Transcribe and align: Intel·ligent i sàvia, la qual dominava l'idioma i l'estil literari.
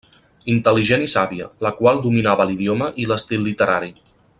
Intel·ligent 0.53 1.03
i 1.07 1.11
sàvia, 1.15 1.49
la 1.67 1.73
qual 1.83 2.03
dominava 2.07 2.51
l'idioma 2.53 2.91
i 3.05 3.09
l'estil 3.13 3.49
literari. 3.51 3.97